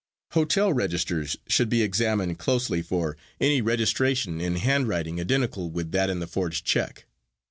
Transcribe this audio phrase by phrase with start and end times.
[0.31, 6.17] Hotel registers should be examined closely for any registration in handwriting identical with that in
[6.17, 7.05] the forged check.